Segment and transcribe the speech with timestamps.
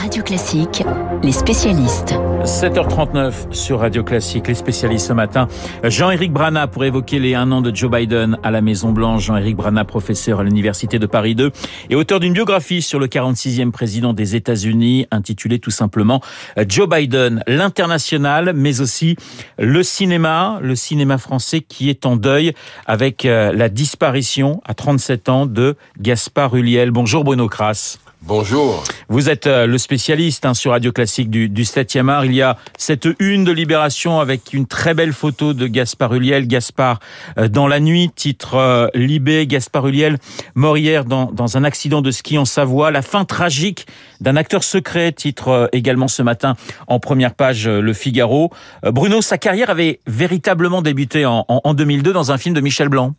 [0.00, 0.84] Radio Classique,
[1.24, 2.14] les spécialistes.
[2.44, 5.48] 7h39 sur Radio Classique, les spécialistes ce matin.
[5.82, 9.24] Jean-Éric Brana pour évoquer les un an de Joe Biden à la Maison Blanche.
[9.24, 11.50] Jean-Éric Brana, professeur à l'Université de Paris 2
[11.90, 16.20] et auteur d'une biographie sur le 46e président des États-Unis intitulée tout simplement
[16.68, 19.16] Joe Biden, l'international, mais aussi
[19.58, 22.54] le cinéma, le cinéma français qui est en deuil
[22.86, 26.92] avec euh, la disparition à 37 ans de Gaspard Huliel.
[26.92, 27.98] Bonjour Bruno Kras.
[28.22, 28.82] Bonjour.
[29.08, 32.24] Vous êtes euh, le spécialiste hein, sur Radio Classique du, du 7e art.
[32.24, 36.48] Il y a cette une de Libération avec une très belle photo de Gaspard Huliel.
[36.48, 36.98] Gaspard
[37.38, 39.46] euh, dans la nuit, titre euh, Libé.
[39.46, 40.18] Gaspard Huliel,
[40.56, 42.90] mort hier dans, dans un accident de ski en Savoie.
[42.90, 43.86] La fin tragique
[44.20, 46.56] d'un acteur secret, titre également ce matin
[46.88, 48.50] en première page Le Figaro.
[48.82, 52.88] Bruno, sa carrière avait véritablement débuté en, en, en 2002 dans un film de Michel
[52.88, 53.14] Blanc.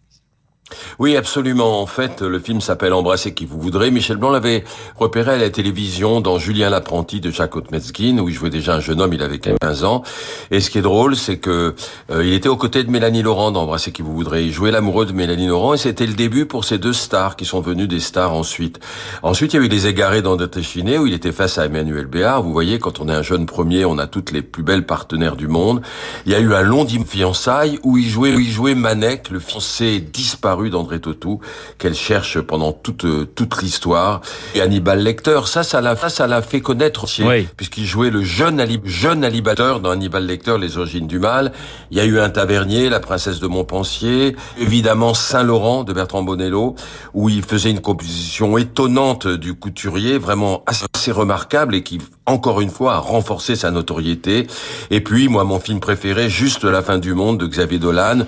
[1.00, 1.82] Oui, absolument.
[1.82, 3.92] En fait, le film s'appelle Embrasser qui vous voudrez.
[3.92, 4.64] Michel Blanc l'avait
[4.96, 8.80] repéré à la télévision dans Julien l'apprenti de Jacques Otmetzkin, où il jouait déjà un
[8.80, 10.04] jeune homme, il avait 15 ans.
[10.52, 11.76] Et ce qui est drôle, c'est que
[12.12, 14.44] euh, il était aux côtés de Mélanie Laurent dans Embrasser qui vous voudrez.
[14.44, 17.46] Il jouait l'amoureux de Mélanie Laurent et c'était le début pour ces deux stars qui
[17.46, 18.80] sont devenues des stars ensuite.
[19.24, 22.06] Ensuite, il y a eu Les Égarés dans Déchiné où il était face à Emmanuel
[22.06, 22.44] Béard.
[22.44, 25.36] Vous voyez, quand on est un jeune premier, on a toutes les plus belles partenaires
[25.36, 25.82] du monde.
[26.26, 29.40] Il y a eu un long fiançailles où il jouait, où il jouait Manek, le
[29.40, 31.40] fiancé disparu d'André Tautou,
[31.78, 34.22] qu'elle cherche pendant toute toute l'histoire.
[34.56, 37.48] Et Hannibal Lecter, ça, ça l'a, ça, ça l'a fait connaître aussi, Oui.
[37.56, 41.54] puisqu'il jouait le jeune Ali, jeune Alibateur dans Hannibal Lecter, Les origines du mal.
[41.92, 46.76] Il y a eu un tavernier, La princesse de Montpensier, évidemment Saint-Laurent de Bertrand Bonello,
[47.14, 52.70] où il faisait une composition étonnante du couturier, vraiment assez remarquable et qui, encore une
[52.72, 54.48] fois, a renforcé sa notoriété.
[54.90, 58.20] Et puis, moi, mon film préféré, Juste la fin du monde de Xavier Dolan,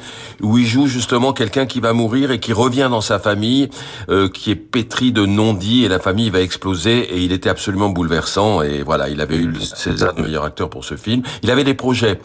[0.42, 3.70] où il joue justement quelqu'un qui va mourir et qui revient dans sa famille,
[4.10, 7.90] euh, qui est pétri de non-dits et la famille va exploser et il était absolument
[7.90, 11.24] bouleversant et voilà, il avait eu le César de pour ce film.
[11.44, 12.20] Il avait des projets.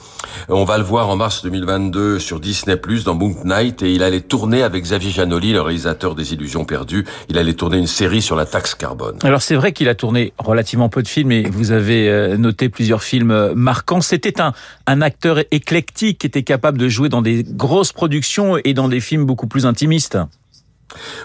[0.48, 4.20] On va le voir en mars 2022 sur Disney dans Moon Knight et il allait
[4.20, 7.04] tourner avec Xavier Janoli, le réalisateur des Illusions perdues.
[7.28, 9.18] Il allait tourner une série sur la taxe carbone.
[9.22, 12.68] Alors c'est vrai qu'il a tourné relativement peu de films et vous avez euh, noté
[12.68, 14.00] plusieurs films euh, marquants.
[14.00, 14.52] C'était un,
[14.86, 19.00] un acteur éclectique qui était capable de jouer dans des grosses productions et dans des
[19.00, 20.26] films beaucoup plus intimistes.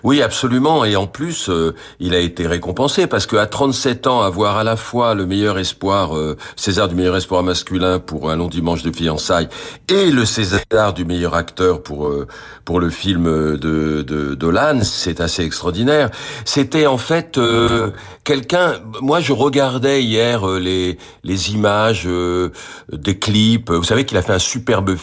[0.03, 0.85] Oui, absolument.
[0.85, 4.75] Et en plus, euh, il a été récompensé parce qu'à 37 ans, avoir à la
[4.75, 8.91] fois le meilleur espoir, euh, César du meilleur espoir masculin pour un long dimanche de
[8.91, 9.49] fiançailles
[9.87, 12.27] et le César du meilleur acteur pour euh,
[12.65, 16.09] pour le film de de Dolan, c'est assez extraordinaire.
[16.45, 17.91] C'était en fait euh,
[18.23, 18.75] quelqu'un.
[19.01, 22.49] Moi, je regardais hier euh, les les images euh,
[22.91, 23.71] des clips.
[23.71, 24.95] Vous savez qu'il a fait un superbe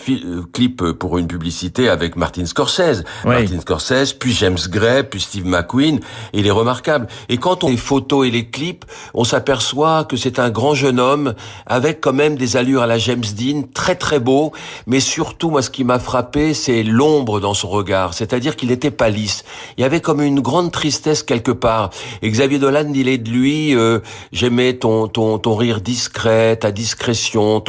[0.53, 3.05] clip pour une publicité avec Martin Scorsese.
[3.25, 3.31] Oui.
[3.31, 6.01] Martin Scorsese, puis James Gray, puis Steve McQueen.
[6.33, 7.07] Il est remarquable.
[7.29, 11.01] Et quand on les photos et les clips, on s'aperçoit que c'est un grand jeune
[11.01, 11.35] homme
[11.67, 14.53] avec quand même des allures à la James Dean, très très beau.
[14.87, 18.15] Mais surtout, moi, ce qui m'a frappé, c'est l'ombre dans son regard.
[18.15, 19.45] C'est-à-dire qu'il n'était pas lisse.
[19.77, 21.91] Il y avait comme une grande tristesse quelque part.
[22.23, 23.99] Et Xavier Dolan, il est de lui, euh,
[24.33, 27.63] j'aimais ton, ton, ton rire discret, ta discrétion,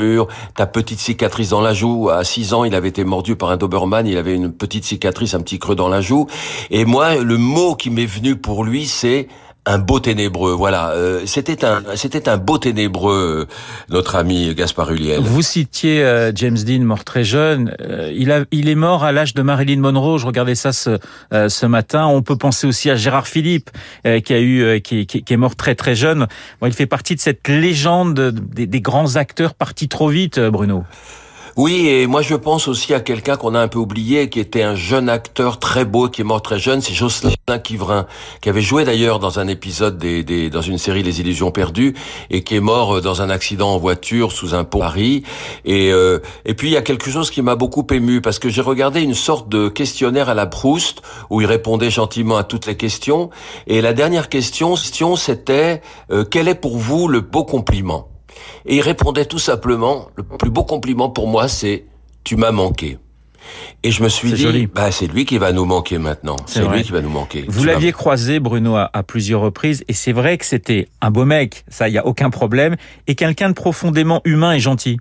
[0.55, 2.09] ta petite cicatrice dans la joue.
[2.09, 5.33] À 6 ans, il avait été mordu par un Doberman, il avait une petite cicatrice,
[5.33, 6.27] un petit creux dans la joue.
[6.71, 9.27] Et moi, le mot qui m'est venu pour lui, c'est
[9.65, 10.53] un beau ténébreux.
[10.53, 13.53] Voilà, euh, c'était un, c'était un beau ténébreux, euh,
[13.89, 15.19] notre ami Gaspard Huliel.
[15.21, 17.75] Vous citiez euh, James Dean, mort très jeune.
[17.81, 20.17] Euh, il, a, il est mort à l'âge de Marilyn Monroe.
[20.17, 20.97] Je regardais ça ce,
[21.33, 22.07] euh, ce matin.
[22.07, 23.69] On peut penser aussi à Gérard Philippe,
[24.03, 26.25] qui a eu, qui, qui- qui est mort très très jeune.
[26.61, 30.83] Bon, il fait partie de cette légende des, des grands acteurs partis trop vite, Bruno.
[31.61, 34.63] Oui, et moi je pense aussi à quelqu'un qu'on a un peu oublié, qui était
[34.63, 38.05] un jeune acteur très beau, qui est mort très jeune, c'est Jocelyn Quivrin,
[38.39, 41.95] qui avait joué d'ailleurs dans un épisode des, des, dans une série Les Illusions perdues,
[42.29, 45.23] et qui est mort euh, dans un accident en voiture sous un pont à Paris.
[45.65, 48.47] Et, euh, et puis il y a quelque chose qui m'a beaucoup ému, parce que
[48.47, 52.67] j'ai regardé une sorte de questionnaire à la Proust, où il répondait gentiment à toutes
[52.67, 53.31] les questions,
[53.67, 58.07] et la dernière question, c'était, euh, quel est pour vous le beau compliment?
[58.65, 61.85] Et il répondait tout simplement, le plus beau compliment pour moi, c'est
[62.23, 62.97] tu m'as manqué.
[63.83, 64.67] Et je me suis dit, joli.
[64.67, 66.35] bah c'est lui qui va nous manquer maintenant.
[66.45, 67.45] C'est lui qui va nous manquer.
[67.47, 71.25] Vous l'aviez croisé, Bruno, à, à plusieurs reprises, et c'est vrai que c'était un beau
[71.25, 72.75] mec, ça, il y a aucun problème,
[73.07, 74.99] et quelqu'un de profondément humain et gentil.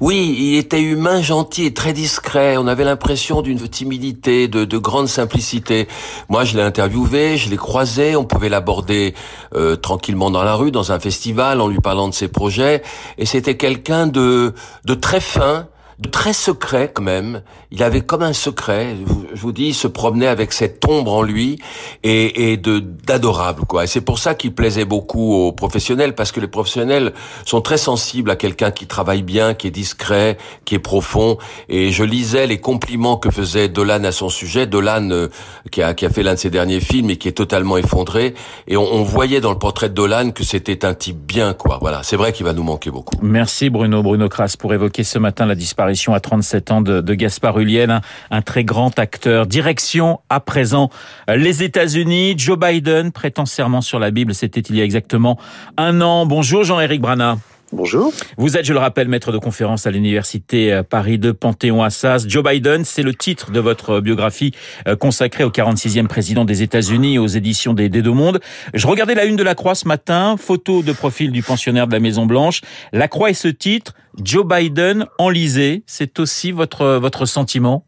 [0.00, 2.56] Oui, il était humain, gentil et très discret.
[2.56, 5.88] On avait l'impression d'une timidité, de, de grande simplicité.
[6.28, 8.16] Moi, je l'ai interviewé, je l'ai croisé.
[8.16, 9.14] On pouvait l'aborder
[9.54, 12.82] euh, tranquillement dans la rue, dans un festival, en lui parlant de ses projets.
[13.18, 15.68] Et c'était quelqu'un de, de très fin,
[16.10, 17.42] très secret quand même.
[17.70, 18.96] Il avait comme un secret.
[19.32, 21.58] Je vous dis, il se promenait avec cette ombre en lui
[22.02, 23.84] et, et de d'adorable quoi.
[23.84, 27.12] Et c'est pour ça qu'il plaisait beaucoup aux professionnels parce que les professionnels
[27.44, 31.38] sont très sensibles à quelqu'un qui travaille bien, qui est discret, qui est profond.
[31.68, 34.66] Et je lisais les compliments que faisait Dolan à son sujet.
[34.66, 35.28] Dolan euh,
[35.70, 38.34] qui a qui a fait l'un de ses derniers films et qui est totalement effondré.
[38.66, 41.78] Et on, on voyait dans le portrait de Dolan que c'était un type bien quoi.
[41.80, 43.14] Voilà, c'est vrai qu'il va nous manquer beaucoup.
[43.22, 47.58] Merci Bruno Bruno Kras pour évoquer ce matin la disparition à 37 ans de, Gaspard
[47.58, 48.00] Ulliel,
[48.30, 49.46] un, très grand acteur.
[49.46, 50.90] Direction à présent
[51.28, 52.34] euh, les États-Unis.
[52.36, 54.34] Joe Biden prétend serment sur la Bible.
[54.34, 55.38] C'était il y a exactement
[55.76, 56.26] un an.
[56.26, 57.38] Bonjour Jean-Éric Brana.
[57.74, 58.12] Bonjour.
[58.38, 62.24] Vous êtes, je le rappelle, maître de conférence à l'université euh, Paris 2 Panthéon-Assas.
[62.28, 64.52] Joe Biden, c'est le titre de votre biographie
[64.86, 68.38] euh, consacrée au 46e président des États-Unis aux éditions des, des Deux Mondes.
[68.74, 71.92] Je regardais la une de la Croix ce matin, photo de profil du pensionnaire de
[71.92, 72.60] la Maison Blanche.
[72.92, 77.84] La Croix et ce titre, Joe Biden enlisé, c'est aussi votre votre sentiment?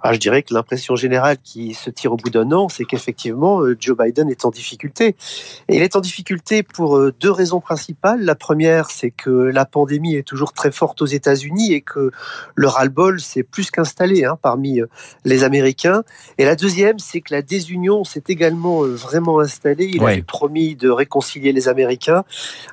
[0.00, 3.60] Ah, je dirais que l'impression générale qui se tire au bout d'un an, c'est qu'effectivement,
[3.62, 5.16] euh, Joe Biden est en difficulté.
[5.68, 8.22] Et il est en difficulté pour euh, deux raisons principales.
[8.22, 12.10] La première, c'est que la pandémie est toujours très forte aux États-Unis et que
[12.54, 14.86] le ras-le-bol s'est plus qu'installé hein, parmi euh,
[15.24, 16.02] les Américains.
[16.38, 19.90] Et la deuxième, c'est que la désunion s'est également vraiment installée.
[19.92, 20.20] Il ouais.
[20.20, 22.24] a promis de réconcilier les Américains,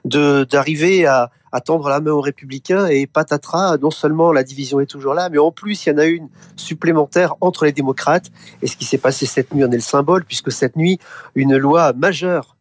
[0.06, 4.86] d'arriver à à tendre la main aux républicains et patatras, non seulement la division est
[4.86, 8.30] toujours là, mais en plus il y en a une supplémentaire entre les démocrates.
[8.62, 11.00] Et ce qui s'est passé cette nuit en est le symbole, puisque cette nuit,
[11.34, 12.58] une loi majeure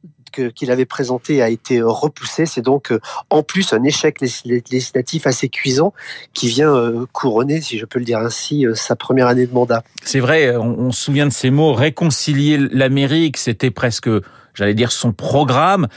[0.54, 2.46] qu'il avait présentée a été repoussée.
[2.46, 2.92] C'est donc
[3.30, 5.92] en plus un échec législatif assez cuisant
[6.32, 9.52] qui vient euh, couronner, si je peux le dire ainsi, euh, sa première année de
[9.52, 9.84] mandat.
[10.02, 14.10] C'est vrai, on, se souvient de ces mots, réconcilier l'Amérique, c'était presque
[14.54, 15.88] j'allais dire, son programme.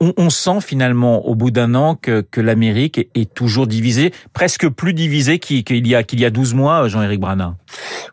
[0.00, 4.68] On, on, sent finalement au bout d'un an que, que l'Amérique est, toujours divisée, presque
[4.68, 7.56] plus divisée qu'il y a qu'il y a 12 mois, Jean-Éric Brana.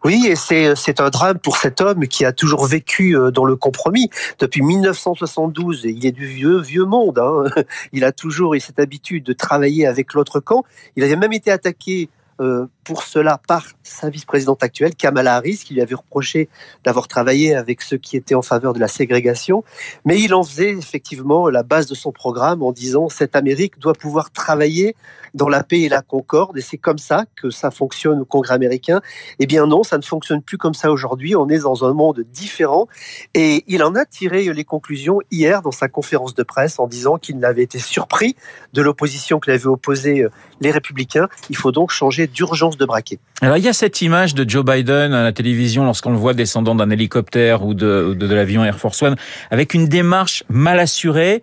[0.03, 3.45] Oui, et c'est c'est un drame pour cet homme qui a toujours vécu euh, dans
[3.45, 4.09] le compromis
[4.39, 5.85] depuis 1972.
[5.85, 7.19] Il est du vieux vieux monde.
[7.19, 7.43] Hein.
[7.93, 10.63] Il a toujours eu cette habitude de travailler avec l'autre camp.
[10.95, 12.09] Il avait même été attaqué
[12.41, 16.49] euh, pour cela par sa vice-présidente actuelle, Kamala Harris, qui lui avait reproché
[16.83, 19.63] d'avoir travaillé avec ceux qui étaient en faveur de la ségrégation.
[20.05, 23.93] Mais il en faisait effectivement la base de son programme en disant cette Amérique doit
[23.93, 24.95] pouvoir travailler
[25.33, 28.53] dans la paix et la concorde, et c'est comme ça que ça fonctionne au Congrès
[28.53, 29.01] américain.
[29.39, 31.35] Eh bien non, ça ne fonctionne plus comme ça aujourd'hui.
[31.35, 32.87] On est dans un monde différent,
[33.33, 37.17] et il en a tiré les conclusions hier dans sa conférence de presse en disant
[37.17, 38.35] qu'il avait été surpris
[38.73, 40.29] de l'opposition que l'avaient opposé euh,
[40.61, 41.27] les républicains.
[41.49, 43.19] Il faut donc changer d'urgence de braquet.
[43.41, 46.33] Alors il y a cette image de Joe Biden à la télévision lorsqu'on le voit
[46.33, 49.15] descendant d'un hélicoptère ou de, de, de l'avion Air Force One
[49.51, 51.41] avec une démarche mal assurée.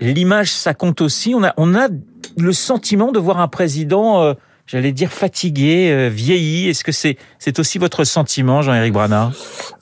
[0.00, 1.34] L'image, ça compte aussi.
[1.34, 1.88] On a, on a
[2.38, 4.32] le sentiment de voir un président, euh,
[4.64, 6.70] j'allais dire fatigué, euh, vieilli.
[6.70, 9.32] Est-ce que c'est c'est aussi votre sentiment, Jean-Éric Brana?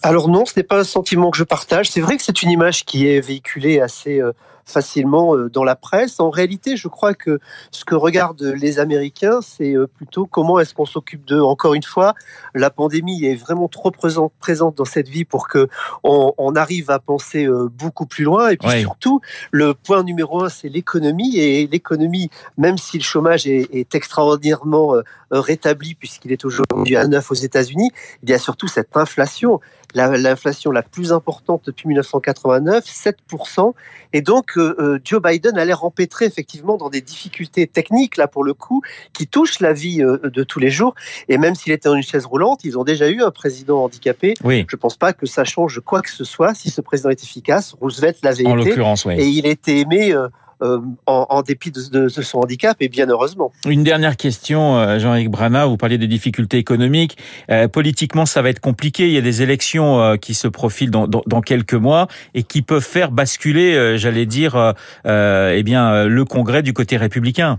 [0.02, 1.88] Alors non, ce n'est pas un sentiment que je partage.
[1.90, 4.32] C'est vrai que c'est une image qui est véhiculée assez euh,
[4.68, 6.20] facilement euh, dans la presse.
[6.20, 10.74] En réalité, je crois que ce que regardent les Américains, c'est euh, plutôt comment est-ce
[10.74, 11.40] qu'on s'occupe d'eux.
[11.40, 12.14] Encore une fois,
[12.54, 15.68] la pandémie est vraiment trop présente dans cette vie pour que
[16.04, 18.50] on, on arrive à penser euh, beaucoup plus loin.
[18.50, 18.80] Et puis ouais.
[18.80, 19.20] surtout,
[19.50, 21.38] le point numéro un, c'est l'économie.
[21.38, 24.94] Et l'économie, même si le chômage est, est extraordinairement
[25.30, 27.90] rétabli puisqu'il est aujourd'hui à 9 aux États-Unis,
[28.22, 29.60] il y a surtout cette inflation
[29.94, 33.72] l'inflation la, la, plus importante depuis 1989, 7%.
[34.12, 38.26] Et donc, euh, euh, Joe Biden a l'air empêtré effectivement dans des difficultés techniques, là
[38.26, 40.94] pour le coup, qui touchent la vie euh, de tous les jours.
[41.28, 44.34] Et même s'il était dans une chaise roulante, ils ont déjà eu un président handicapé.
[44.44, 44.66] Oui.
[44.68, 47.22] Je ne pense pas que ça change quoi que ce soit si ce président est
[47.22, 47.74] efficace.
[47.80, 48.50] Roosevelt l'avait été.
[48.50, 49.14] En l'occurrence, oui.
[49.18, 50.12] Et il était aimé.
[50.12, 50.28] Euh,
[50.62, 53.52] euh, en, en, dépit de, de, de, son handicap, et bien heureusement.
[53.66, 57.16] Une dernière question, euh, Jean-Éric Brana, vous parliez des difficultés économiques.
[57.50, 59.06] Euh, politiquement, ça va être compliqué.
[59.06, 62.42] Il y a des élections euh, qui se profilent dans, dans, dans, quelques mois et
[62.42, 64.74] qui peuvent faire basculer, euh, j'allais dire,
[65.04, 67.58] eh bien, le Congrès du côté républicain.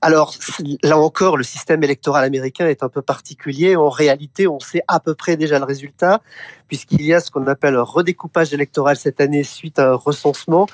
[0.00, 0.34] Alors
[0.82, 3.76] là encore, le système électoral américain est un peu particulier.
[3.76, 6.20] En réalité, on sait à peu près déjà le résultat,
[6.68, 10.66] puisqu'il y a ce qu'on appelle un redécoupage électoral cette année suite à un recensement.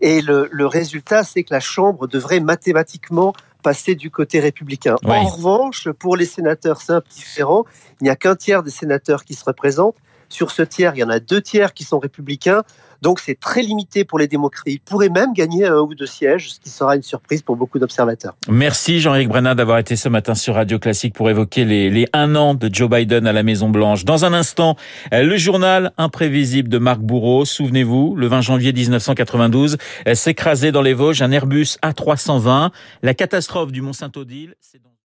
[0.00, 4.96] Et le, le résultat, c'est que la Chambre devrait mathématiquement passer du côté républicain.
[5.02, 5.10] Oui.
[5.10, 7.64] En revanche, pour les sénateurs, c'est un peu différent.
[8.00, 9.96] Il n'y a qu'un tiers des sénateurs qui se représentent.
[10.28, 12.62] Sur ce tiers, il y en a deux tiers qui sont républicains.
[13.02, 14.64] Donc c'est très limité pour les démocrates.
[14.66, 17.78] Ils pourraient même gagner un ou deux sièges, ce qui sera une surprise pour beaucoup
[17.78, 18.34] d'observateurs.
[18.48, 22.54] Merci Jean-Éric Brenat d'avoir été ce matin sur Radio Classique pour évoquer les, un an
[22.54, 24.04] de Joe Biden à la Maison Blanche.
[24.04, 24.76] Dans un instant,
[25.12, 27.44] le journal imprévisible de Marc Bourreau.
[27.44, 29.76] Souvenez-vous, le 20 janvier 1992,
[30.14, 32.70] s'écrasait dans les Vosges un Airbus A320.
[33.02, 34.54] La catastrophe du Mont-Saint-Odile,